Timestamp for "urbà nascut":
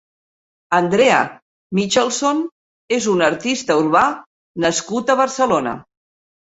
3.85-5.15